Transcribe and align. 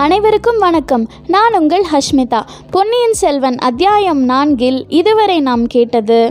அனைவருக்கும் 0.00 0.58
வணக்கம். 0.58 1.08
நான் 1.26 1.54
உங்கள் 1.58 1.84
ஹஷ்மிதா. 1.92 2.42
பொன்னியின் 2.70 3.12
செல்வன் 3.12 3.58
அத்தியாயம் 3.58 4.24
நான்கில் 4.24 4.84
இதுவரை 4.88 5.40
நாம் 5.40 5.66
கேட்டது 5.66 6.30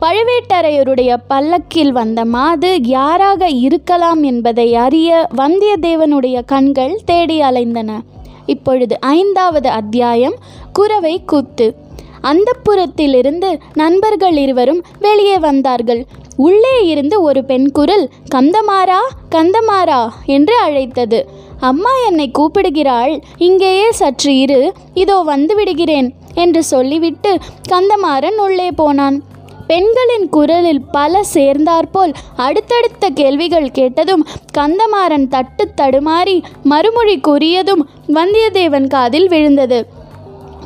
பழுவேட்டரையருடைய 0.00 1.16
பல்லக்கில் 1.28 1.92
வந்த 1.92 2.24
மாது 2.24 2.82
யாராக 2.82 3.48
இருக்கலாம் 3.48 4.22
என்பதை 4.22 4.74
அறிய 4.74 5.28
வந்தியத்தேவனுடைய 5.36 6.44
கண்கள் 6.44 7.00
தேடி 7.04 7.40
அலைந்தன. 7.40 8.00
இப்பொழுது 8.46 9.00
ஐந்தாவது 9.00 9.68
அத்தியாயம் 9.68 10.34
குரவை 10.72 11.24
கூத்து. 11.24 11.74
அந்தப்புறத்திலிருந்து 12.22 13.58
நண்பர்கள் 13.74 14.36
இருவரும் 14.36 14.82
வெளியே 14.98 15.38
வந்தார்கள். 15.38 16.06
உள்ளே 16.36 16.86
இருந்து 16.86 17.22
ஒரு 17.22 17.44
பெண் 17.44 17.70
குரல் 17.70 18.08
கந்தமாரா 18.34 19.00
கந்தமாரா 19.30 20.08
என்று 20.26 20.58
அழைத்தது. 20.58 21.28
அம்மா 21.60 21.90
என்னை 22.06 22.30
கூப்பிடுகிறாள். 22.38 23.20
இங்கேயே 23.38 23.92
சற்று 23.92 24.38
இரு. 24.38 24.72
இதோ 24.94 25.18
வந்து 25.18 25.54
விடுகிறேன் 25.54 26.12
என்று 26.34 26.64
சொல்லிவிட்டு 26.64 27.38
கந்தமாறன் 27.68 28.36
உள்ளே 28.36 28.70
போனான். 28.70 29.22
பெண்களின் 29.66 30.28
குரலில் 30.28 30.82
பல 30.92 31.24
சேர்ந்தாற்போல் 31.24 32.12
அடுத்தடுத்த 32.36 33.08
கேள்விகள் 33.08 33.70
கேட்டதும் 33.70 34.26
கந்தமாறன் 34.58 35.28
தட்டு 35.28 35.68
தடுமாறி 35.76 36.42
மறுமொழி 36.62 37.20
கூறியதும் 37.20 37.82
வந்தியத்தேவன் 38.08 38.86
காதில் 38.86 39.28
விழுந்தது. 39.28 39.86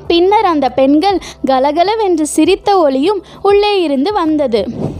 பின்னர் 0.06 0.44
அந்த 0.44 0.68
பெண்கள் 0.68 1.18
கலகலவென்று 1.44 2.26
சிரித்த 2.26 2.78
ஒளியும் 2.78 3.22
உள்ளே 3.42 3.82
இருந்து 3.82 4.12
வந்தது. 4.12 4.94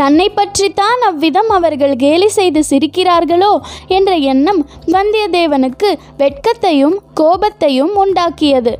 தன்னை 0.00 0.26
பற்றித்தான் 0.30 1.00
அவ்விதம் 1.08 1.50
அவர்கள் 1.56 1.94
கேலி 2.02 2.28
செய்து 2.36 2.60
சிரிக்கிறார்களோ 2.70 3.52
என்ற 3.96 4.10
எண்ணம் 4.32 4.60
வந்தியத்தேவனுக்கு 4.94 5.90
வெட்கத்தையும் 6.22 6.96
கோபத்தையும் 7.20 7.92
உண்டாக்கியது. 8.02 8.72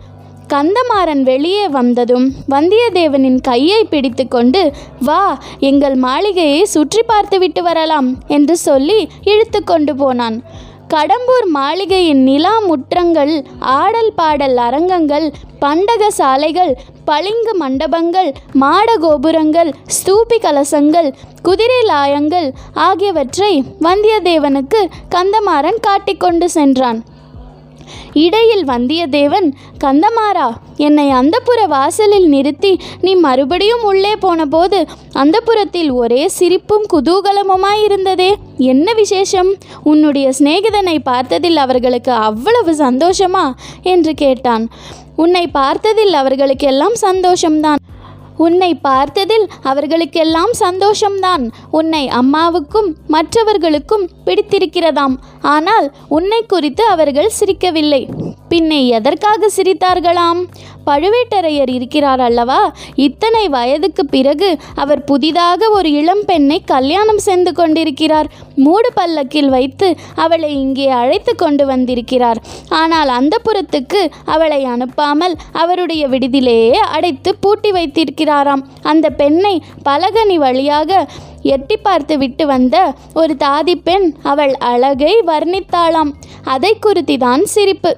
கந்தமாறன் 0.52 1.20
வெளியே 1.28 1.66
வந்ததும் 1.76 2.24
வந்தியத்தேவனின் 2.54 3.40
கையை 3.48 3.80
பிடித்துக்கொண்டு 3.90 4.62
வா 5.08 5.20
எங்கள் 5.68 5.96
மாளிகையை 6.06 6.62
சுற்றி 6.74 7.02
பார்த்துவிட்டு 7.10 7.62
வரலாம் 7.68 8.08
என்று 8.36 8.56
சொல்லி 8.66 8.98
இழுத்து 9.32 9.60
கொண்டு 9.64 9.94
போனான். 9.96 10.38
கடம்பூர் 10.90 11.46
மாளிகையின் 11.46 12.22
நிலா 12.22 12.58
முற்றங்கள் 12.58 13.32
ஆடல் 13.58 14.12
பாடல் 14.14 14.56
அரங்கங்கள் 14.56 15.26
பண்டக 15.58 16.10
சாலைகள் 16.10 16.72
பளிங்கு 17.04 17.52
மண்டபங்கள் 17.56 18.30
மாட 18.52 18.96
கோபுரங்கள் 18.96 19.70
ஸ்தூபி 19.96 20.38
கலசங்கள் 20.40 21.08
குதிரை 21.42 21.80
லாயங்கள் 21.88 22.48
ஆகியவற்றை 22.86 23.52
வந்தியத்தேவனுக்கு 23.80 24.80
கந்தமாறன் 25.14 25.80
காட்டிக்கொண்டு 25.80 26.48
சென்றான். 26.50 27.00
இடையில் 28.14 28.64
வந்தியத்தேவன் 28.64 29.48
கந்தமாறா 29.84 30.48
என்னை 30.80 31.06
அந்தப்புற 31.10 31.60
வாசலில் 31.68 32.28
நிறுத்தி 32.28 32.72
நீ 33.00 33.14
மறுபடியும் 33.14 33.82
உள்ளே 33.82 34.16
போனபோது 34.16 34.78
அந்தப்புறத்தில் 35.14 35.90
ஒரே 35.92 36.22
சிரிப்பும் 36.28 36.86
குதூகலமுமாயிருந்ததே 36.92 38.30
என்ன 38.56 38.94
விசேஷம்? 38.94 39.50
உன்னுடைய 39.84 40.32
சிநேகிதனை 40.38 40.96
பார்த்ததில் 41.04 41.56
அவர்களுக்கு 41.56 42.12
அவ்வளவு 42.12 42.72
சந்தோஷமா? 42.72 43.44
என்று 43.82 44.14
கேட்டான். 44.14 44.66
உன்னை 45.16 45.44
பார்த்ததில் 45.54 46.14
அவர்களுக்கெல்லாம் 46.14 46.96
சந்தோஷம்தான். 47.02 47.80
உன்னை 48.36 48.70
பார்த்ததில் 48.84 49.46
அவர்களுக்கெல்லாம் 49.62 50.52
சந்தோஷம்தான். 50.60 51.44
உன்னை 51.70 52.08
அம்மாவுக்கும் 52.08 52.88
மற்றவர்களுக்கும் 53.06 54.08
பிடித்திருக்கிறதாம். 54.26 55.16
ஆனால் 55.54 55.88
உன்னை 56.08 56.40
குறித்து 56.48 56.84
அவர்கள் 56.84 57.36
சிரிக்கவில்லை. 57.40 58.02
பின்னே 58.52 58.78
எதற்காக 58.98 59.48
சிரித்தார்களாம்? 59.56 60.40
பழுவேட்டரையர் 60.86 61.70
இருக்கிறார் 61.76 62.22
அல்லவா? 62.26 62.58
இத்தனை 63.06 63.42
வயதுக்கு 63.48 64.02
பிறகு 64.06 64.48
அவர் 64.74 65.02
புதிதாக 65.04 65.68
ஒரு 65.70 65.88
இளம் 65.92 66.22
பெண்ணை 66.26 66.58
கல்யாணம் 66.64 67.22
செய்து 67.26 67.52
கொண்டிருக்கிறார். 67.52 68.28
மூடு 68.64 68.90
பல்லக்கில் 68.94 69.50
வைத்து 69.56 69.88
அவளை 70.14 70.50
இங்கே 70.60 70.88
அழைத்து 71.00 71.34
கொண்டு 71.34 71.66
வந்திருக்கிறார். 71.66 72.40
ஆனால் 72.80 73.12
அந்த 73.18 73.36
புறத்துக்கு 73.46 74.02
அவளை 74.24 74.60
அனுப்பாமல் 74.64 75.36
அவருடைய 75.62 76.02
விடுதியிலேயே 76.08 76.80
அடைத்து 76.96 77.32
பூட்டி 77.40 77.72
வைத்திருக்கிறாராம். 77.72 78.64
அந்த 78.92 79.08
பெண்ணை 79.22 79.54
பலகனி 79.88 80.38
வழியாக 80.46 81.06
எட்டி 81.54 81.76
பார்த்து 81.76 82.14
விட்டு 82.18 82.46
வந்த 82.46 82.76
ஒரு 83.20 83.34
தாதி 83.44 83.74
பெண் 83.84 84.08
அவள் 84.32 84.54
அழகை 84.72 85.14
வர்ணித்தாளாம். 85.26 86.12
அதை 86.54 86.72
குறித்துதான் 86.86 87.44
சிரிப்பு. 87.54 87.92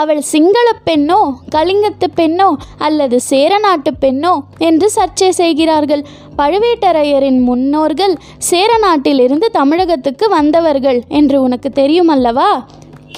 அவள் 0.00 0.20
சிங்கள 0.32 0.66
பெண்ணோ 0.86 1.18
கலிங்கத்து 1.54 2.06
பெண்ணோ 2.20 2.48
அல்லது 2.86 3.16
சேரநாட்டு 3.30 3.90
பெண்ணோ 4.00 4.32
என்று 4.68 4.86
சர்ச்சை 4.96 5.28
செய்கிறார்கள். 5.40 6.04
பழுவேட்டரையரின் 6.38 7.40
முன்னோர்கள் 7.48 8.14
சேரநாட்டிலிருந்து 8.50 9.48
தமிழகத்துக்கு 9.58 10.28
வந்தவர்கள் 10.28 11.00
என்று 11.08 11.36
உனக்கு 11.42 11.70
தெரியும் 11.80 12.08
அல்லவா 12.08 12.50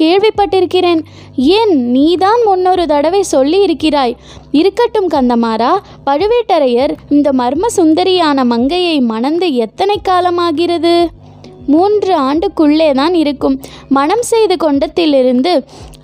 கேள்விப்பட்டிருக்கிறேன். 0.00 1.00
ஏன் 1.58 1.72
நீதான் 1.90 2.40
முன்னொரு 2.44 2.84
தடவை 2.86 3.22
சொல்லி 3.34 3.58
இருக்கிறாய் 3.62 4.16
இருக்கட்டும் 4.60 5.08
கந்தமாரா 5.08 5.72
பழுவேட்டரையர் 6.06 6.92
இந்த 7.08 7.28
மர்ம 7.32 7.70
சுந்தரியான 7.76 8.44
மங்கையை 8.44 8.96
மணந்து 9.12 9.48
எத்தனை 9.64 9.96
காலமாகிறது? 10.08 10.94
மூன்று 11.74 12.12
ஆண்டுக்குள்ளே 12.28 12.88
தான் 13.00 13.14
இருக்கும். 13.22 13.58
மனம் 13.98 14.24
செய்து 14.32 14.56
கொண்டத்திலிருந்து 14.64 15.52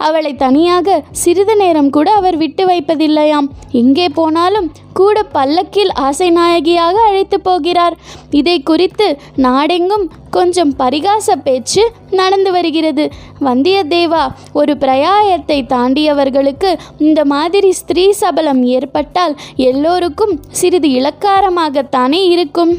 அவளை 0.07 0.31
தனியாக 0.45 0.95
சிறிது 1.23 1.55
நேரம் 1.57 1.91
கூட 1.97 2.09
அவர் 2.21 2.37
விட்டு 2.37 2.63
வைப்பதில்லையாம். 2.71 3.49
எங்கே 3.83 4.07
போனாலும் 4.19 4.71
கூட 5.01 5.19
பல்லக்கில் 5.35 5.93
ஆசை 6.07 6.29
நாயகியாக 6.31 6.97
அழைத்து 7.09 7.37
போகிறார். 7.41 7.95
இதை 8.41 8.57
குறித்து 8.71 9.07
நாடெங்கும் 9.47 10.07
கொஞ்சம் 10.31 10.73
பரிகாச 10.79 11.37
பேச்சு 11.47 11.83
நடந்து 12.21 12.51
வருகிறது. 12.53 13.05
வந்தியத்தேவா 13.49 14.25
ஒரு 14.53 14.75
பிரயாயத்தை 14.77 15.59
தாண்டியவர்களுக்கு 15.75 16.73
இந்த 16.99 17.21
மாதிரி 17.35 17.71
ஸ்திரீ 17.81 18.07
சபலம் 18.23 18.63
ஏற்பட்டால் 18.77 19.37
எல்லோருக்கும் 19.71 20.35
சிறிது 20.61 20.91
இளக்காரமாகத்தானே 21.01 22.23
இருக்கும். 22.35 22.75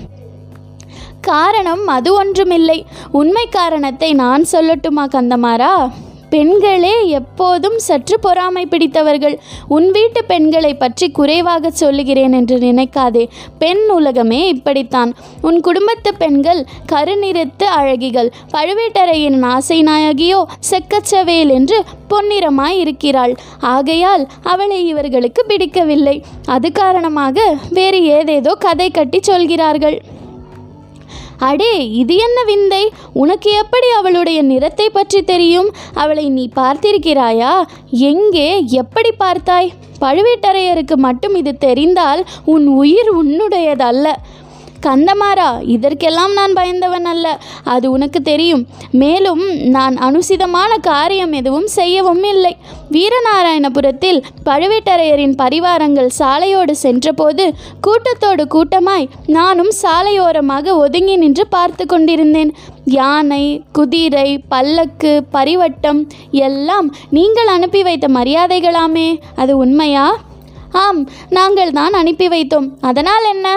காரணம் 1.32 1.84
அது 1.98 2.10
ஒன்றுமில்லை. 2.22 2.80
உண்மை 3.22 3.46
காரணத்தை 3.60 4.10
நான் 4.24 4.46
சொல்லட்டுமா 4.52 5.06
கந்தமாரா 5.16 5.76
பெண்களே 6.34 6.94
எப்போதும் 7.18 7.76
சற்று 7.78 8.16
பொறாமை 8.20 8.62
பிடித்தவர்கள். 8.66 9.36
உன் 9.76 9.88
வீட்டு 9.96 10.22
பெண்களை 10.32 10.72
பற்றி 10.74 11.08
குறைவாக 11.18 11.72
சொல்லுகிறேன் 11.82 12.36
என்று 12.40 12.56
நினைக்காதே. 12.58 13.24
பெண் 13.62 13.84
உலகமே 13.96 14.40
இப்படித்தான். 14.54 15.12
உன் 15.42 15.60
குடும்பத்து 15.60 16.12
பெண்கள் 16.22 16.62
கருநிறத்து 16.92 17.68
அழகிகள். 17.80 18.32
பழுவேட்டரையின் 18.56 19.38
ஆசை 19.52 19.80
நாயகியோ 19.90 20.40
செக்கச்சவேல் 20.72 21.54
என்று 21.58 21.80
பொன்னிறமாய் 22.14 22.80
இருக்கிறாள். 22.84 23.36
ஆகையால் 23.76 24.26
அவளை 24.54 24.82
இவர்களுக்கு 24.88 25.44
பிடிக்கவில்லை. 25.52 26.18
அது 26.56 26.72
காரணமாக 26.82 27.46
வேறு 27.80 28.02
ஏதேதோ 28.18 28.54
கதை 28.66 28.90
கட்டி 28.90 29.22
சொல்கிறார்கள். 29.32 30.00
அடே 31.46 31.74
இது 32.02 32.16
என்ன 32.26 32.40
விந்தை? 32.44 32.82
உனக்கு 33.22 33.50
எப்படி 33.62 33.88
அவளுடைய 34.00 34.40
நிறத்தை 34.42 34.88
பற்றி 34.90 35.20
தெரியும்? 35.22 35.70
அவளை 35.94 36.26
நீ 36.30 36.44
பார்த்திருக்கிறாயா? 36.56 37.54
எங்கே 38.12 38.50
எப்படி 38.82 39.12
பார்த்தாய்? 39.24 39.72
பழுவேட்டரையருக்கு 40.02 40.96
மட்டும் 41.08 41.36
இது 41.42 41.52
தெரிந்தால் 41.58 42.22
உன் 42.54 42.66
உயிர் 42.82 43.12
உன்னுடையதல்ல. 43.20 44.08
கந்தமாரா 44.86 45.50
இதற்கெல்லாம் 45.76 46.34
நான் 46.34 46.54
பயந்தவன் 46.54 47.06
அல்ல. 47.06 47.28
அது 47.64 47.92
உனக்கு 47.92 48.22
தெரியும். 48.22 48.64
மேலும் 48.92 49.44
நான் 49.76 49.96
அனுசிதமான 49.98 50.72
காரியம் 50.82 51.32
எதுவும் 51.32 51.68
செய்யவும் 51.68 52.24
இல்லை. 52.24 52.54
வீரநாராயணபுரத்தில் 52.92 54.20
பழுவேட்டரையரின் 54.46 55.36
பரிவாரங்கள் 55.42 56.10
சாலையோடு 56.20 56.72
சென்றபோது 56.72 57.46
கூட்டத்தோடு 57.82 58.46
கூட்டமாய் 58.56 59.10
நானும் 59.28 59.72
சாலையோரமாக 59.82 60.76
ஒதுங்கி 60.76 61.16
நின்று 61.16 61.48
பார்த்து 61.48 61.86
கொண்டிருந்தேன். 61.86 62.54
யானை 62.86 63.44
குதிரை 63.72 64.30
பல்லக்கு 64.54 65.24
பரிவட்டம் 65.34 66.02
எல்லாம் 66.32 66.88
நீங்கள் 67.10 67.48
அனுப்பி 67.48 67.84
வைத்த 67.84 68.08
மரியாதைகளாமே. 68.08 69.08
அது 69.36 69.58
உண்மையா? 69.58 70.08
ஆம் 70.72 71.00
நாங்கள் 71.30 71.72
தான் 71.72 71.94
அனுப்பி 71.94 72.28
வைத்தோம். 72.28 72.68
அதனால் 72.82 73.26
என்ன? 73.34 73.48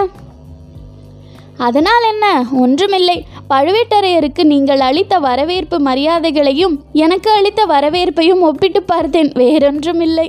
அதனால் 1.58 2.03
என்ன? 2.11 2.44
ஒன்றுமில்லை. 2.53 3.26
பழுவேட்டரையருக்கு 3.50 4.44
நீங்கள் 4.44 4.81
அளித்த 4.81 5.19
வரவேற்பு 5.19 5.79
மரியாதைகளையும் 5.79 6.79
எனக்கு 6.93 7.31
அளித்த 7.31 7.67
வரவேற்பையும் 7.67 8.41
ஒப்பிட்டு 8.41 8.82
பார்த்தேன். 8.82 9.32
வேறொன்றுமில்லை. 9.32 10.29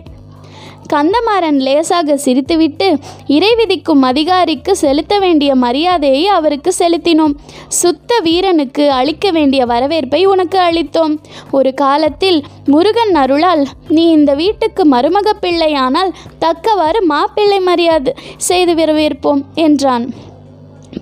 கந்தமாறன் 0.94 1.60
லேசாக 1.60 2.16
சிரித்துவிட்டு 2.16 3.00
இறை 3.28 3.56
விதிக்கும் 3.56 4.02
அதிகாரிக்கு 4.02 4.76
செலுத்த 4.76 5.20
வேண்டிய 5.20 5.56
மரியாதையை 5.56 6.28
அவருக்கு 6.28 6.74
செலுத்தினோம். 6.80 7.34
சுத்த 7.68 8.20
வீரனுக்கு 8.20 8.92
அளிக்க 8.92 9.32
வேண்டிய 9.32 9.66
வரவேற்பை 9.66 10.26
உனக்கு 10.26 10.60
அளித்தோம். 10.60 11.18
ஒரு 11.52 11.74
காலத்தில் 11.74 12.44
முருகன் 12.66 13.16
அருளால் 13.16 13.68
நீ 13.90 14.10
இந்த 14.10 14.34
வீட்டுக்கு 14.34 14.90
மருமக 14.92 15.34
பிள்ளையானால் 15.42 16.12
தக்கவாறு 16.40 17.06
மாப்பிள்ளை 17.06 17.60
மரியாதை 17.60 18.14
செய்து 18.38 18.74
வரவேற்போம் 18.74 19.42
என்றான். 19.54 20.26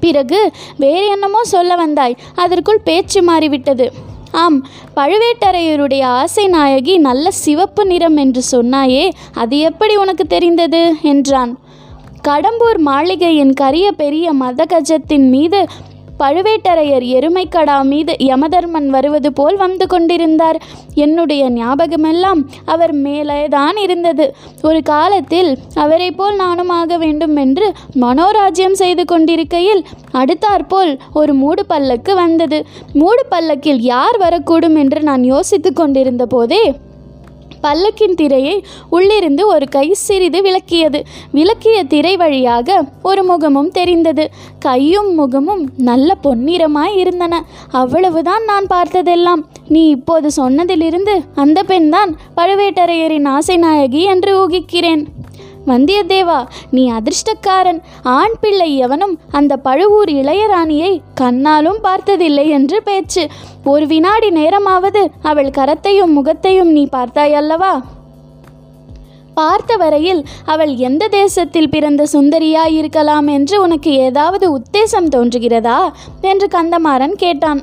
பிறகு 0.05 0.39
வேறு 0.77 1.05
என்னமோ 1.07 1.41
சொல்ல 1.53 1.75
வந்தாய். 1.75 2.17
அதற்குள் 2.35 2.85
பேச்சு 2.87 3.21
மாறிவிட்டது. 3.23 3.87
ஆம் 4.43 4.57
பழுவேட்டரையருடைய 4.95 6.03
ஆசை 6.13 6.45
நாயகி 6.47 6.93
நல்ல 7.07 7.25
சிவப்பு 7.43 7.83
நிறம் 7.85 8.17
என்று 8.23 8.41
சொன்னாயே 8.53 9.03
அது 9.33 9.55
எப்படி 9.69 9.93
உனக்கு 9.95 10.25
தெரிந்தது? 10.25 10.81
என்றான். 11.11 11.53
கடம்பூர் 12.27 12.79
மாளிகையின் 12.87 13.53
கரிய 13.53 13.87
பெரிய 13.91 14.27
மதகஜத்தின் 14.33 15.27
மீது 15.33 15.59
பழுவேட்டரையர் 16.19 17.05
எருமைக்கடா 17.17 17.83
மீது 17.83 18.13
யமதர்மன் 18.19 18.87
வருவது 18.87 19.33
போல் 19.33 19.57
வந்து 19.57 19.87
கொண்டிருந்தார். 19.87 20.59
என்னுடைய 20.95 21.49
ஞாபகமெல்லாம் 21.49 22.41
அவர் 22.65 22.93
மேலேதான் 22.95 23.77
இருந்தது. 23.77 24.35
ஒரு 24.61 24.81
காலத்தில் 24.83 25.57
அவரை 25.73 26.11
போல் 26.11 26.35
நானும் 26.35 26.69
ஆக 26.69 26.97
வேண்டும் 26.97 27.35
என்று 27.35 27.73
மனோராஜ்யம் 28.01 28.79
செய்து 28.83 29.05
கொண்டிருக்கையில் 29.05 29.83
அடுத்தாற்போல் 30.11 30.99
ஒரு 31.13 31.33
மூடு 31.33 31.65
பல்லக்கு 31.65 32.15
வந்தது. 32.15 32.65
மூடு 32.93 33.25
பல்லக்கில் 33.29 33.81
யார் 33.81 34.17
வரக்கூடும் 34.17 34.77
என்று 34.77 35.01
நான் 35.01 35.23
யோசித்து 35.23 35.73
கொண்டிருந்த 35.73 36.25
போதே 36.25 36.63
பல்லக்கின் 37.65 38.15
திரையை 38.15 38.55
உள்ளிருந்து 38.89 39.47
ஒரு 39.47 39.67
கை 39.69 39.87
சிறிது 39.93 40.41
விளக்கியது. 40.41 41.01
விளக்கிய 41.31 41.83
திரை 41.83 42.17
வழியாக 42.17 42.77
ஒரு 43.03 43.23
முகமும் 43.23 43.71
தெரிந்தது. 43.71 44.25
கையும் 44.59 45.11
முகமும் 45.13 45.63
நல்ல 45.77 46.17
பொன்னிறமாய் 46.23 46.97
இருந்தன. 46.97 47.43
அவ்வளவுதான் 47.71 48.43
நான் 48.43 48.67
பார்த்ததெல்லாம். 48.73 49.41
நீ 49.67 49.83
இப்போது 49.89 50.29
சொன்னதிலிருந்து 50.37 51.15
அந்த 51.35 51.59
பெண்தான் 51.63 52.11
பழுவேட்டரையரின் 52.37 53.27
ஆசை 53.27 53.57
நாயகி 53.57 54.01
என்று 54.03 54.31
ஊகிக்கிறேன். 54.41 55.03
வந்தியத்தேவா 55.67 56.45
நீ 56.71 56.91
அதிர்ஷ்டக்காரன். 56.91 57.81
ஆண் 58.03 58.35
பிள்ளை 58.41 58.77
எவனும் 58.77 59.19
அந்த 59.31 59.57
பழுவூர் 59.57 60.09
இளையராணியை 60.09 60.99
கண்ணாலும் 61.21 61.79
பார்த்ததில்லை 61.81 62.49
என்று 62.49 62.83
பேச்சு. 62.83 63.27
ஒரு 63.63 63.87
வினாடி 63.87 64.29
நேரமாவது 64.29 65.09
அவள் 65.21 65.49
கரத்தையும் 65.49 66.13
முகத்தையும் 66.13 66.71
நீ 66.71 66.87
பார்த்தாய் 66.91 67.33
அல்லவா 67.33 67.81
பார்த்த 69.33 69.75
வரையில் 69.75 70.25
அவள் 70.45 70.75
எந்த 70.75 71.07
தேசத்தில் 71.07 71.69
பிறந்த 71.69 72.03
சுந்தரியாய் 72.13 72.73
இருக்கலாம் 72.73 73.27
என்று 73.27 73.61
உனக்கு 73.61 73.91
ஏதாவது 73.91 74.57
உத்தேசம் 74.57 75.09
தோன்றுகிறதா? 75.15 75.79
என்று 76.21 76.47
கந்தமாறன் 76.47 77.11
கேட்டான். 77.11 77.61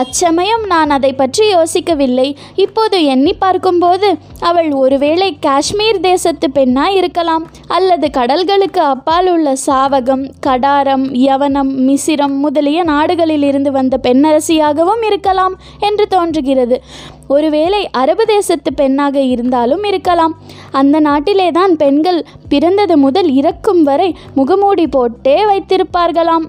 அச்சமயம் 0.00 0.64
நான் 0.72 0.90
அதை 0.96 1.10
பற்றி 1.12 1.44
யோசிக்கவில்லை. 1.54 2.26
இப்போது 2.64 2.96
எண்ணி 3.12 3.32
பார்க்கும்போது 3.44 4.08
அவள் 4.48 4.70
ஒருவேளை 4.82 5.28
காஷ்மீர் 5.46 6.00
தேசத்து 6.00 6.46
பெண்ணாய் 6.50 6.96
இருக்கலாம் 7.00 7.44
அல்லது 7.76 8.08
கடல்களுக்கு 8.18 8.82
அப்பால் 8.94 9.28
உள்ள 9.34 9.54
சாவகம் 9.66 10.24
கடாரம் 10.46 11.06
யவனம் 11.26 11.72
மிசிரம் 11.88 12.36
முதலிய 12.44 12.82
நாடுகளில் 12.92 13.46
இருந்து 13.50 13.72
வந்த 13.78 13.96
பெண்ணரசியாகவும் 14.02 15.04
இருக்கலாம் 15.10 15.56
என்று 15.88 16.06
தோன்றுகிறது. 16.06 16.78
ஒருவேளை 17.28 17.80
அரபு 18.00 18.24
தேசத்து 18.26 18.70
பெண்ணாக 18.74 19.16
இருந்தாலும் 19.32 19.84
இருக்கலாம். 19.84 20.34
அந்த 20.80 20.96
நாட்டிலே 21.00 21.48
தான் 21.50 21.74
பெண்கள் 21.76 22.20
பிறந்தது 22.48 22.96
முதல் 23.06 23.30
இறக்கும் 23.40 23.82
வரை 23.82 24.10
முகமூடி 24.34 24.86
போட்டே 24.86 25.38
வைத்திருப்பார்களாம். 25.50 26.46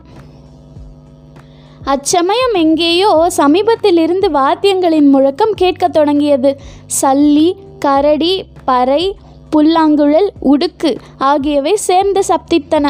அச்சமயம் 1.88 2.54
எங்கேயோ 2.54 3.28
சமீபத்திலிருந்து 3.38 4.30
வாத்தியங்களின் 4.34 5.10
முழக்கம் 5.10 5.54
கேட்கத் 5.54 5.94
தொடங்கியது. 5.94 6.58
சல்லி 7.02 7.54
கரடி 7.80 8.46
பறை 8.66 9.16
புல்லாங்குழல் 9.50 10.32
உடுக்கு 10.42 10.98
ஆகியவை 11.18 11.76
சேர்ந்து 11.76 12.24
சப்தித்தன. 12.28 12.90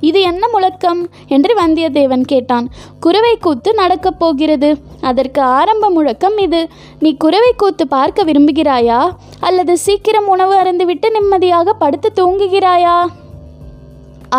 இது 0.00 0.20
என்ன 0.20 0.48
முழக்கம்? 0.48 1.08
என்று 1.28 1.54
வந்தியத்தேவன் 1.54 2.20
கேட்டான். 2.20 2.68
குறவை 3.00 3.36
கூத்து 3.36 3.74
நடக்கப் 3.74 4.18
போகிறது. 4.18 4.76
அதற்கு 5.00 5.42
ஆரம்ப 5.42 5.90
முழக்கம் 5.90 6.38
இது. 6.38 6.68
நீ 6.98 7.16
குறவை 7.16 7.52
கூத்து 7.56 7.88
பார்க்க 7.88 8.24
விரும்புகிறாயா? 8.24 9.08
அல்லது 9.40 9.78
சீக்கிரம் 9.78 10.28
உணவு 10.28 10.54
அருந்துவிட்டு 10.54 11.10
நிம்மதியாக 11.10 11.72
படுத்து 11.72 12.12
தூங்குகிறாயா? 12.16 13.06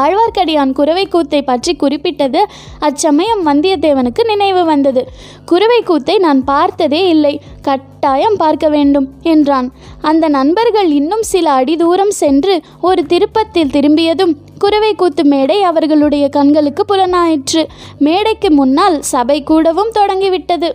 ஆழ்வார்க்கடியான் 0.02 0.72
குறவை 0.72 1.06
கூத்தை 1.08 1.42
பற்றி 1.42 1.76
குறிப்பிட்டது 1.76 2.42
அச்சமயம் 2.80 3.42
வந்தியத்தேவனுக்கு 3.48 4.24
நினைவு 4.26 4.66
வந்தது. 4.66 5.04
குறவை 5.46 5.80
கூத்தை 5.84 6.16
நான் 6.18 6.44
பார்த்ததே 6.44 7.02
இல்லை 7.08 7.34
கட்டாயம் 7.62 8.38
பார்க்க 8.38 8.70
வேண்டும் 8.70 9.08
என்றான். 9.24 9.68
அந்த 10.02 10.28
நண்பர்கள் 10.28 10.90
இன்னும் 10.92 11.26
சில 11.34 11.52
அடி 11.52 11.76
தூரம் 11.76 12.16
சென்று 12.22 12.56
ஒரு 12.82 13.06
திருப்பத்தில் 13.06 13.70
திரும்பியதும் 13.70 14.34
குறவை 14.60 14.96
கூத்து 14.96 15.24
மேடை 15.26 15.64
அவர்களுடைய 15.64 16.26
கண்களுக்கு 16.30 16.84
புலனாயிற்று. 16.92 17.64
மேடைக்கு 18.00 18.52
முன்னால் 18.52 18.98
சபை 19.02 19.38
கூடவும் 19.44 19.92
தொடங்கிவிட்டது. 19.92 20.70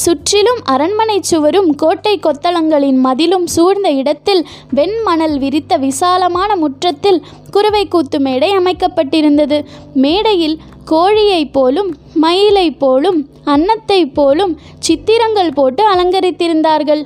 சுற்றிலும் 0.00 0.60
அரண்மனை 0.64 1.22
சுவரும் 1.22 1.74
கோட்டை 1.74 2.18
கொத்தளங்களின் 2.18 2.96
மதிலும் 2.96 3.46
சூழ்ந்த 3.46 3.88
இடத்தில் 3.90 4.46
வெண்மணல் 4.74 5.38
விரித்த 5.38 5.76
விசாலமான 5.76 6.56
முற்றத்தில் 6.56 7.22
குறுவை 7.50 7.88
கூத்து 7.88 8.20
மேடை 8.20 8.50
அமைக்கப்பட்டிருந்தது. 8.56 9.58
மேடையில் 9.94 10.56
கோழியைப் 10.90 11.52
போலும் 11.52 11.90
மயிலைப் 12.14 12.78
போலும் 12.78 13.28
அன்னத்தைப் 13.44 14.14
போலும் 14.14 14.58
சித்திரங்கள் 14.78 15.52
போட்டு 15.52 15.82
அலங்கரித்திருந்தார்கள். 15.94 17.02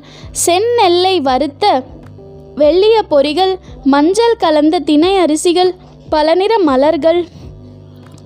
செந்நெல்லை 0.46 1.16
வறுத்த 1.20 1.82
வெள்ளிய 2.56 2.98
பொறிகள் 3.10 3.54
மஞ்சள் 3.84 4.36
கலந்த 4.38 4.78
தினை 4.78 5.16
அரிசிகள் 5.16 5.74
பலநிற 6.10 6.58
மலர்கள் 6.58 7.20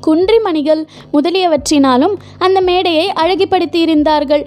குன்றிமணிகள் 0.08 0.82
முதலியவற்றினாலும் 1.12 2.16
அந்த 2.38 2.60
மேடையை 2.60 3.06
அழகுப்படுத்தியிருந்தார்கள் 3.22 4.44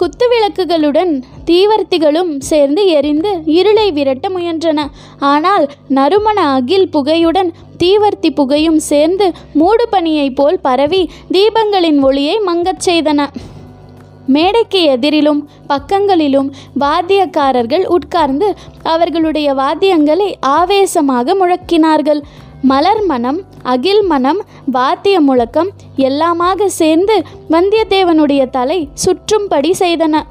குத்து 0.00 0.26
விளக்குகளுடன் 0.32 1.12
தீவர்த்திகளும் 1.46 2.30
சேர்ந்து 2.38 2.86
எரிந்து 2.86 3.30
இருளை 3.44 3.86
விரட்ட 3.92 4.28
முயன்றன. 4.28 4.80
ஆனால் 5.18 5.64
நறுமண 5.88 6.38
அகில் 6.56 6.88
புகையுடன் 6.88 7.50
தீவர்த்தி 7.82 8.30
புகையும் 8.34 8.78
சேர்ந்து 8.90 9.26
மூடு 9.52 9.84
பனியைப் 9.92 10.34
போல் 10.34 10.58
பரவி 10.60 11.02
தீபங்களின் 11.32 12.00
ஒளியை 12.00 12.36
மங்கச் 12.46 12.84
செய்தன. 12.86 13.26
மேடைக்கு 14.26 14.80
எதிரிலும் 14.94 15.42
பக்கங்களிலும் 15.68 16.48
வாத்தியக்காரர்கள் 16.80 17.84
உட்கார்ந்து 17.96 18.48
அவர்களுடைய 18.82 19.48
வாத்தியங்களை 19.54 20.30
ஆவேசமாக 20.40 21.34
முழக்கினார்கள். 21.34 22.20
மலர் 22.62 23.04
மனம் 23.04 23.40
அகில் 23.62 24.02
மனம் 24.02 24.40
வாத்திய 24.72 25.20
முழக்கம் 25.20 25.70
எல்லாமாக 25.96 26.66
சேர்ந்து 26.66 27.22
வந்தியத்தேவனுடைய 27.50 28.50
தலை 28.50 28.88
சுற்றும்படி 28.94 29.74
செய்தன. 29.78 30.22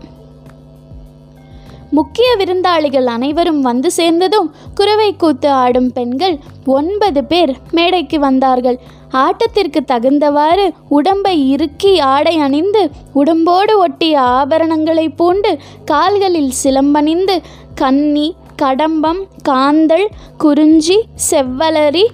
முக்கிய 1.91 2.35
விருந்தாளிகள் 2.37 3.05
அனைவரும் 3.05 3.61
வந்து 3.61 3.91
சேர்ந்ததும் 3.91 4.51
குறவை 4.75 5.15
கூத்து 5.15 5.49
ஆடும் 5.49 5.91
பெண்கள் 5.91 6.39
ஒன்பது 6.65 7.23
பேர் 7.23 7.57
மேடைக்கு 7.71 8.19
வந்தார்கள். 8.19 8.79
ஆட்டத்திற்கு 9.11 9.79
தகுந்தவாறு 9.87 10.73
உடம்பை 10.89 11.49
இறுக்கி 11.49 11.99
ஆடை 11.99 12.37
அணிந்து 12.37 12.89
உடம்போடு 13.13 13.77
ஒட்டிய 13.77 14.19
ஆபரணங்களை 14.19 15.15
பூண்டு 15.15 15.57
கால்களில் 15.85 16.51
சிலம்பணிந்து 16.63 17.41
கன்னி 17.75 18.35
கடம்பம் 18.61 19.21
காந்தள் 19.49 20.07
குறிஞ்சி 20.37 21.05
செவ்வலரி 21.29 22.05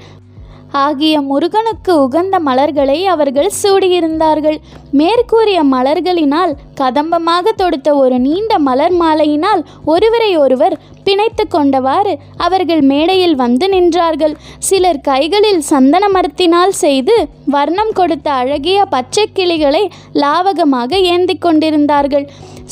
ஆகிய 0.73 1.21
முருகனுக்கு 1.21 2.01
உகந்த 2.01 2.39
மலர்களை 2.39 3.05
அவர்கள் 3.05 3.51
சூடியிருந்தார்கள். 3.63 4.57
மேற்கூறிய 4.91 5.63
மலர்களினால் 5.63 6.53
கதம்பமாக 6.81 7.51
தொடுத்த 7.55 7.95
ஒரு 7.95 8.19
நீண்ட 8.19 8.59
மலர் 8.59 8.93
மாலையினால் 8.93 9.63
ஒருவரை 9.85 10.37
ஒருவர் 10.37 10.79
பிணைத்து 11.03 11.45
கொண்டவாறு 11.47 12.13
அவர்கள் 12.37 12.81
மேடையில் 12.81 13.35
வந்து 13.35 13.67
நின்றார்கள். 13.67 14.35
சிலர் 14.59 15.01
கைகளில் 15.01 15.61
சந்தன 15.61 16.09
மரத்தினால் 16.09 16.73
செய்து 16.83 17.15
வர்ணம் 17.45 17.93
கொடுத்த 17.93 18.31
அழகிய 18.31 18.85
பச்சை 18.85 19.27
கிளிகளை 19.33 19.83
லாவகமாக 20.13 20.95
ஏந்தி 21.13 21.35
கொண்டிருந்தார்கள். 21.35 22.27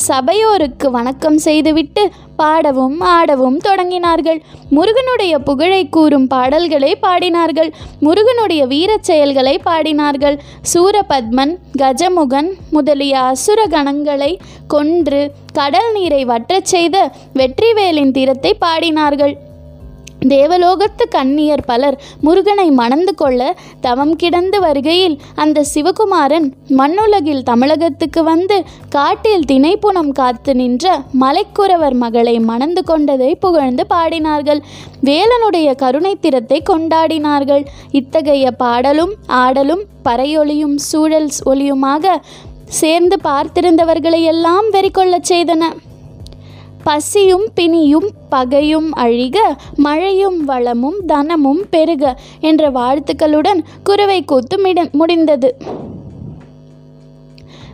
சபையோருக்கு 0.08 0.88
வணக்கம் 0.92 1.38
செய்துவிட்டு 1.38 2.04
பாடவும் 2.36 3.00
ஆடவும் 3.00 3.58
தொடங்கினார்கள். 3.58 4.40
முருகனுடைய 4.70 5.34
புகழை 5.40 5.82
கூறும் 5.90 6.28
பாடல்களை 6.28 6.92
பாடினார்கள். 7.02 7.70
முருகனுடைய 8.00 8.66
வீரச் 8.66 9.04
செயல்களை 9.04 9.62
பாடினார்கள். 9.66 10.38
சூரபத்மன் 10.74 11.54
கஜமுகன் 11.78 12.50
முதலிய 12.70 13.20
அசுர 13.20 13.66
கணங்களை 13.66 14.32
கொன்று 14.68 15.22
கடல் 15.54 15.92
நீரை 15.94 16.24
வற்றச் 16.26 16.72
செய்த 16.74 16.98
வெற்றிவேலின் 17.34 18.12
தீரத்தை 18.12 18.52
பாடினார்கள். 18.62 19.34
தேவலோகத்து 20.32 21.04
கண்ணியர் 21.10 21.64
பலர் 21.66 21.96
முருகனை 22.22 22.66
மணந்து 22.72 23.14
கொள்ள 23.16 23.42
தவம் 23.82 24.12
கிடந்து 24.16 24.58
வருகையில் 24.62 25.16
அந்த 25.36 25.64
சிவகுமாரன் 25.74 26.48
மண்ணுலகில் 26.80 27.42
தமிழகத்துக்கு 27.44 28.24
வந்து 28.24 28.58
காட்டில் 28.90 29.48
திணைப்புணம் 29.52 30.12
காத்து 30.12 30.54
நின்ற 30.56 30.86
மலைக்குறவர் 31.22 31.98
மகளை 32.04 32.36
மணந்து 32.40 32.84
கொண்டதை 32.84 33.32
புகழ்ந்து 33.36 33.86
பாடினார்கள். 33.90 34.62
வேலனுடைய 35.04 35.72
கருணை 35.76 36.14
திறத்தை 36.20 36.62
கொண்டாடினார்கள். 36.70 37.66
இத்தகைய 37.92 38.52
பாடலும் 38.52 39.16
ஆடலும் 39.26 39.84
பறையொலியும் 40.06 40.78
சூழல் 40.90 41.30
ஒலியுமாக 41.46 42.14
சேர்ந்து 42.72 43.18
பார்த்திருந்தவர்களையெல்லாம் 43.24 44.68
வெறிக்கொள்ளச் 44.72 45.30
செய்தன. 45.30 45.64
பசியும் 46.84 47.48
பிணியும் 47.56 48.10
பகையும் 48.30 48.96
அழிக 48.96 49.38
மழையும் 49.76 50.46
வளமும் 50.46 51.06
தனமும் 51.06 51.64
பெருக 51.70 52.20
என்ற 52.40 52.72
வாழ்த்துக்களுடன் 52.72 53.64
குருவை 53.84 54.26
கூத்து 54.26 54.60
முடிந்தது. 54.92 55.56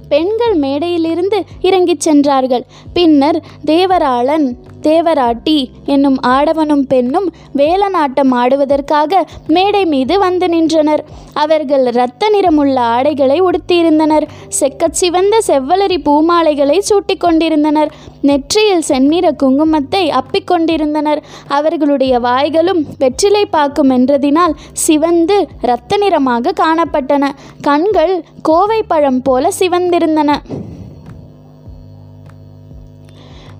பெண்கள் 0.10 0.60
மேடையிலிருந்து 0.60 1.40
இறங்கிச் 1.62 2.00
சென்றார்கள். 2.00 2.66
பின்னர் 2.94 3.44
தேவராளன் 3.66 4.56
தேவராட்டி 4.90 5.58
என்னும் 5.86 6.20
ஆடவனும் 6.28 6.86
பெண்ணும் 6.88 7.28
வேலநாட்டம் 7.56 8.32
ஆடுவதற்காக 8.32 9.22
மேடை 9.48 9.86
மீது 9.86 10.20
வந்து 10.20 10.50
நின்றனர். 10.50 11.04
அவர்கள் 11.34 11.86
இரத்த 11.86 12.30
நிறமுள்ள 12.30 12.78
ஆடைகளை 12.96 13.42
உடுத்தியிருந்தனர். 13.42 14.26
செக்கச் 14.50 14.98
சிவந்த 15.02 15.38
செவ்வலரி 15.48 15.98
பூமாலைகளை 16.08 16.78
சூட்டிக் 16.80 17.20
கொண்டிருந்தனர் 17.20 17.92
நெற்றியில் 18.22 18.82
செந்நிற 18.82 19.36
குங்குமத்தை 19.44 20.04
அப்பிக்கொண்டிருந்தனர். 20.20 21.22
அவர்களுடைய 21.48 22.20
வாய்களும் 22.20 22.82
வெற்றிலை 23.00 23.46
பாக்கும் 23.46 23.90
என்றதினால் 23.90 24.56
சிவந்து 24.74 25.38
இரத்த 25.62 25.98
நிறமாக 25.98 26.54
காணப்பட்டன. 26.62 27.26
கண்கள் 27.62 28.16
கோவை 28.42 28.82
பழம் 28.84 29.22
போல 29.22 29.50
சிவந்திருந்தன. 29.60 30.32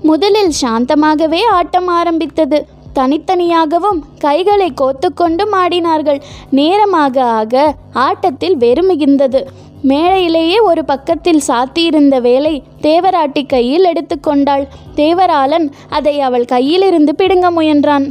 முதலில் 0.10 0.54
சாந்தமாகவே 0.62 1.42
ஆட்டம் 1.58 1.90
ஆரம்பித்தது. 2.00 2.60
தனித்தனியாகவும் 2.98 4.00
கைகளை 4.20 4.68
கோத்துக்கொண்டும் 4.82 5.54
ஆடினார்கள். 5.64 6.20
நேரமாக 6.60 7.16
ஆக 7.40 7.74
ஆட்டத்தில் 8.06 8.58
வெறு 8.64 8.84
மிகுந்தது 8.90 9.42
மேடையிலேயே 9.82 10.60
ஒரு 10.70 10.84
பக்கத்தில் 10.92 11.42
சாத்தியிருந்த 11.48 12.16
வேலை 12.22 12.54
தேவராட்டி 12.82 13.44
கையில் 13.48 13.88
எடுத்துக்கொண்டாள். 13.92 14.66
தேவராளன் 14.96 15.68
அதை 15.98 16.16
அவள் 16.28 16.52
கையிலிருந்து 16.54 17.14
பிடுங்க 17.16 17.50
முயன்றான். 17.52 18.08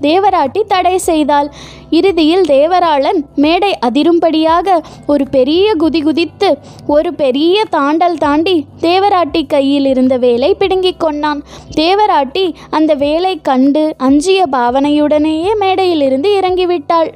தேவராட்டி 0.00 0.62
தடை 0.68 0.98
செய்தாள். 0.98 1.52
இறுதியில் 1.90 2.40
தேவராளன் 2.40 3.20
மேடை 3.34 3.78
அதிரும்படியாக 3.86 4.80
ஒரு 5.06 5.24
பெரிய 5.28 5.74
குதி 5.78 6.02
குதித்து 6.02 6.58
ஒரு 6.86 7.14
பெரிய 7.14 7.64
தாண்டல் 7.72 8.18
தாண்டி 8.18 8.66
தேவராட்டி 8.80 9.46
கையில் 9.46 9.86
இருந்த 9.86 10.16
வேலை 10.16 10.54
பிடுங்கிக் 10.54 11.00
கொண்டான். 11.00 11.42
தேவராட்டி 11.76 12.54
அந்த 12.70 12.94
வேலை 12.94 13.40
கண்டு 13.42 13.94
அஞ்சிய 13.96 14.46
பாவனையுடனேயே 14.52 15.52
மேடையிலிருந்து 15.60 16.30
இறங்கிவிட்டாள். 16.40 17.12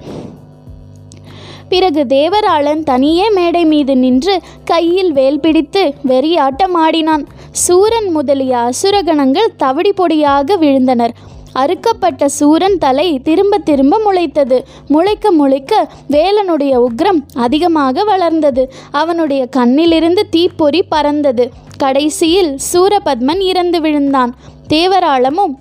பிறகு 1.69 2.05
தேவராளன் 2.09 2.83
தனியே 2.83 3.31
மேடை 3.31 3.65
மீது 3.65 3.97
நின்று 3.97 4.41
கையில் 4.65 5.13
வேல் 5.13 5.41
பிடித்து 5.41 5.95
வெறியாட்டம் 6.07 6.73
ஆடினான். 6.73 7.27
சூரன் 7.51 8.11
முதலிய 8.11 8.57
அசுரகணங்கள் 8.57 9.55
தவிடி 9.59 9.93
பொடியாக 9.97 10.57
விழுந்தனர். 10.57 11.11
அறுக்கப்பட்ட 11.53 12.29
சூரன் 12.29 12.79
தலை 12.79 13.19
திரும்ப 13.19 13.59
திரும்ப 13.59 13.99
முளைத்தது. 13.99 14.65
முளைக்க 14.87 15.31
முளைக்க 15.31 15.91
வேலனுடைய 16.11 16.87
உக்ரம் 16.91 17.21
அதிகமாக 17.35 18.05
வளர்ந்தது. 18.05 18.73
அவனுடைய 18.91 19.49
கண்ணிலிருந்து 19.57 20.21
தீப்பொறி 20.31 20.83
பறந்தது. 20.83 21.51
கடைசியில் 21.77 22.59
சூரபத்மன் 22.73 23.41
இறந்து 23.41 23.81
விழுந்தான். 23.81 24.35
தேவராளமும் 24.69 25.55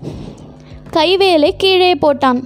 கைவேலை 0.94 1.52
கீழே 1.58 1.94
போட்டான். 1.94 2.44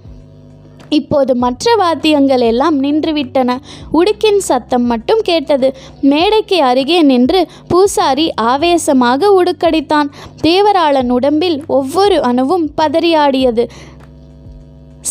இப்போது 0.92 1.36
மற்ற 1.36 1.76
வாத்தியங்கள் 1.76 2.40
எல்லாம் 2.40 2.84
நின்றுவிட்டன. 2.84 3.52
உடுக்கின் 3.94 4.42
சத்தம் 4.50 4.86
மட்டும் 4.86 5.22
கேட்டது. 5.24 5.68
மேடைக்கு 6.02 6.58
அருகே 6.64 7.02
நின்று 7.02 7.42
பூசாரி 7.68 8.28
ஆவேசமாக 8.34 9.44
உடுக்கடித்தான். 9.44 10.10
தேவராளன் 10.44 11.10
உடம்பில் 11.10 11.64
ஒவ்வொரு 11.68 12.22
அணுவும் 12.22 12.68
பதறியாடியது. 12.82 13.66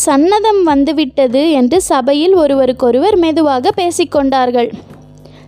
சன்னதம் 0.05 0.61
வந்துவிட்டது 0.63 1.51
என்று 1.51 1.81
சபையில் 1.81 2.35
ஒருவருக்கொருவர் 2.35 3.17
மெதுவாக 3.17 3.73
பேசிக்கொண்டார்கள். 3.75 4.71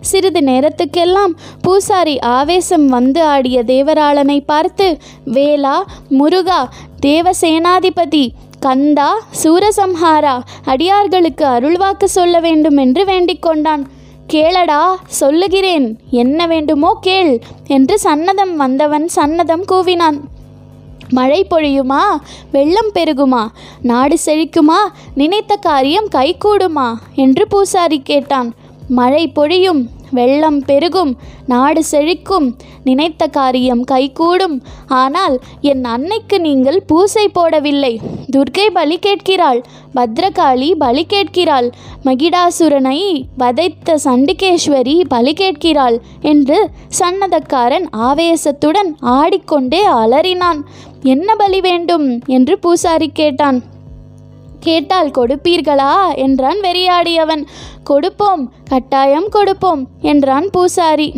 சிறிது 0.02 0.40
நேரத்துக்கெல்லாம் 0.40 1.34
பூசாரி 1.62 2.20
ஆவேசம் 2.20 2.88
வந்து 2.88 3.24
ஆடிய 3.24 3.64
தேவராளனை 3.64 4.40
பார்த்து 4.46 4.88
வேலா 5.34 5.78
முருகா 6.10 6.62
தேவசேனாதிபதி 7.06 8.26
கந்தா 8.66 9.10
சூரசம்ஹாரா 9.44 10.42
அடியார்களுக்கு 10.66 11.46
அருள்வாக்கு 11.46 12.04
சொல்ல 12.04 12.40
வேண்டும் 12.40 12.78
என்று 12.78 13.06
வேண்டிக் 13.06 13.42
கொண்டான். 13.42 13.88
கேளடா 14.34 14.82
சொல்லுகிறேன் 15.06 15.98
என்ன 16.10 16.48
வேண்டுமோ 16.48 16.98
கேள் 17.02 17.40
என்று 17.68 18.00
சன்னதம் 18.04 18.56
வந்தவன் 18.56 19.10
சன்னதம் 19.16 19.66
கூவினான். 19.72 20.20
மழை 21.10 21.48
பொழியுமா? 21.50 22.04
வெள்ளம் 22.52 22.92
பெருகுமா? 22.94 23.48
நாடு 23.82 24.18
செழிக்குமா? 24.26 24.80
நினைத்த 25.14 25.56
காரியம் 25.56 26.08
கைகூடுமா? 26.16 26.94
என்று 27.16 27.48
பூசாரி 27.48 28.02
கேட்டான். 28.04 28.54
மழை 28.88 29.28
பொழியும் 29.28 29.90
வெள்ளம் 30.14 30.60
பெருகும் 30.66 31.12
நாடு 31.48 31.82
செழிக்கும். 31.92 32.48
நினைத்த 32.84 33.28
காரியம் 33.28 33.84
கைகூடும். 33.84 34.56
ஆனால் 34.88 35.36
என் 35.62 35.84
அன்னைக்கு 35.84 36.38
நீங்கள் 36.40 36.80
பூசை 36.88 37.26
போடவில்லை. 37.28 37.94
துர்க்கை 38.32 38.68
பலி 38.74 38.98
கேட்கிறாள் 39.00 39.62
பத்ரகாளி 39.96 40.70
பலி 40.74 41.04
கேட்கிறாள் 41.06 41.70
மகிடாசுரனை 42.06 43.00
வதைத்த 43.38 43.98
சண்டிகேஸ்வரி 44.06 44.98
பலி 45.08 45.34
கேட்கிறாள் 45.34 46.00
என்று 46.22 46.60
சன்னதக்காரன் 47.00 47.88
ஆவேசத்துடன் 48.08 48.92
ஆடிக்கொண்டே 49.00 49.84
அலறினான். 49.88 50.62
என்ன 51.04 51.36
பலி 51.36 51.62
வேண்டும்? 51.62 52.08
என்று 52.26 52.60
பூசாரி 52.60 53.10
கேட்டான். 53.14 53.60
கேட்டால் 54.64 55.12
கொடுப்பீர்களா? 55.12 56.16
என்றான் 56.16 56.60
வெறியாடியவன். 56.60 57.44
கொடுப்போம் 57.84 58.44
கட்டாயம் 58.66 59.30
கொடுப்போம் 59.30 59.88
என்றான் 60.02 60.50
பூசாரி. 60.50 61.10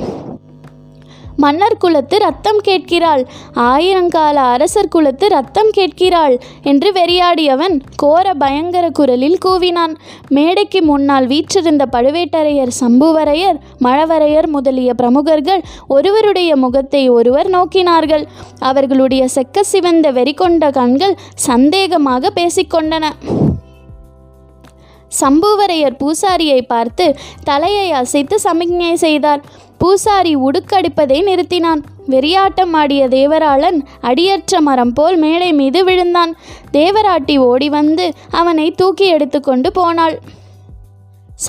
மன்னர் 1.38 1.78
குலத்து 1.78 2.18
ரத்தம் 2.18 2.60
கேட்கிறாள். 2.64 3.24
ஆயிரங்கால 3.56 4.36
அரசர் 4.54 4.88
குலத்து 4.88 5.28
ரத்தம் 5.28 5.70
கேட்கிறாள் 5.70 6.38
என்று 6.64 6.92
வெறியாடியவன் 6.92 7.76
கோர 7.96 8.34
பயங்கர 8.34 8.90
குரலில் 8.90 9.38
கூவினான். 9.46 9.94
மேடைக்கு 10.30 10.82
முன்னால் 10.82 11.28
வீற்றிருந்த 11.28 11.86
பழுவேட்டரையர் 11.92 12.74
சம்புவரையர் 12.80 13.60
மழவரையர் 13.84 14.48
முதலிய 14.48 14.94
பிரமுகர்கள் 14.94 15.64
ஒருவருடைய 15.88 16.56
முகத்தை 16.56 17.10
ஒருவர் 17.10 17.50
நோக்கினார்கள். 17.50 18.26
அவர்களுடைய 18.60 19.26
செக்க 19.36 19.62
சிவந்த 19.62 20.12
வெறிகொண்ட 20.12 20.72
கண்கள் 20.72 21.18
சந்தேகமாக 21.48 22.30
பேசிக்கொண்டன. 22.36 23.06
சம்புவரையர் 25.22 25.98
பூசாரியை 26.00 26.62
பார்த்து 26.62 27.16
தலையை 27.44 27.92
அசைத்து 27.92 28.40
சமிக்ஞை 28.40 28.96
செய்தார். 28.96 29.44
பூசாரி 29.78 30.36
உடுக்கடிப்பதை 30.36 31.20
நிறுத்தினான். 31.24 31.82
வெறியாட்டம் 32.10 32.74
ஆடிய 32.74 33.08
தேவராளன் 33.08 33.80
அடியற்ற 34.02 34.62
மரம் 34.62 34.94
போல் 34.94 35.18
மேடை 35.18 35.54
மீது 35.54 35.84
விழுந்தான். 35.84 36.36
தேவராட்டி 36.74 37.38
ஓடி 37.38 37.70
வந்து 37.70 38.14
அவனை 38.32 38.72
தூக்கி 38.72 39.06
எடுத்துக்கொண்டு 39.06 39.72
போனாள். 39.72 40.20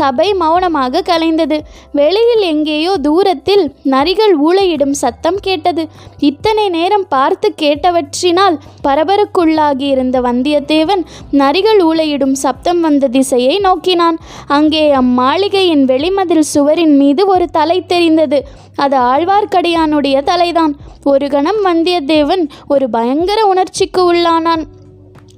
சபை 0.01 0.29
மௌனமாக 0.43 1.03
கலைந்தது. 1.11 1.59
வெளியில் 1.99 2.45
எங்கேயோ 2.53 2.93
தூரத்தில் 3.07 3.65
நரிகள் 3.95 4.35
ஊளையிடும் 4.47 4.97
சத்தம் 5.03 5.39
கேட்டது. 5.47 5.83
இத்தனை 6.31 6.67
நேரம் 6.77 7.07
பார்த்து 7.15 7.49
கேட்டவற்றினால் 7.63 8.57
பரபரக்குள்ளாகி 8.87 9.87
இருந்த 9.95 10.17
வந்தியத்தேவன் 10.29 11.03
நரிகள் 11.43 11.81
ஊளையிடும் 11.89 12.37
சப்தம் 12.45 12.81
வந்த 12.87 13.11
திசையை 13.17 13.57
நோக்கினான். 13.67 14.19
அங்கே 14.59 14.85
அம்மாளிகையின் 15.03 15.85
வெளிமதில் 15.93 16.47
சுவரின் 16.55 16.97
மீது 17.03 17.25
ஒரு 17.35 17.49
தலை 17.59 17.79
தெரிந்தது. 17.93 18.41
அது 18.85 18.97
ஆழ்வார்க்கடியானுடைய 19.11 20.17
தலைதான். 20.31 20.73
ஒரு 21.13 21.27
கணம் 21.35 21.61
வந்தியத்தேவன் 21.65 22.43
ஒரு 22.75 22.87
பயங்கர 22.97 23.41
உணர்ச்சிக்கு 23.53 24.03
உள்ளானான். 24.13 24.65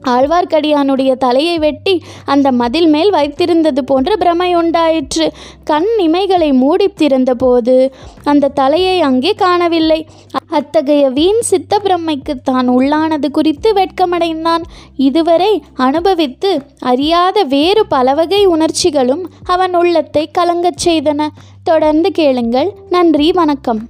ஆழ்வார்க்கடியானுடைய 0.07 1.15
தலையை 1.15 1.59
வெட்டி 1.59 2.03
அந்த 2.25 2.53
மதில் 2.53 2.87
மேல் 2.87 3.13
வைத்திருந்தது 3.13 3.81
போன்ற 3.81 4.17
பிரமை 4.17 4.55
உண்டாயிற்று. 4.55 5.33
கண் 5.65 5.87
இமைகளை 5.99 6.53
மூடி 6.53 6.89
திறந்தபோது 6.89 7.95
அந்த 8.25 8.49
தலையை 8.49 9.01
அங்கே 9.01 9.33
காணவில்லை. 9.33 10.07
அத்தகைய 10.49 11.09
வீண் 11.09 11.41
சித்த 11.41 11.81
பிரமைக்கு 11.85 12.35
தான் 12.43 12.71
உள்ளானது 12.71 13.31
குறித்து 13.31 13.73
வெட்கமடைந்தான். 13.73 14.63
இதுவரை 14.97 15.63
அனுபவித்து 15.75 16.63
அறியாத 16.79 17.43
வேறு 17.43 17.87
பலவகை 17.87 18.47
உணர்ச்சிகளும் 18.47 19.31
அவன் 19.45 19.77
உள்ளத்தை 19.77 20.31
கலங்கச் 20.31 20.89
செய்தன. 20.89 21.29
தொடர்ந்து 21.63 22.13
கேளுங்கள். 22.13 22.75
நன்றி 22.91 23.33
வணக்கம். 23.33 23.89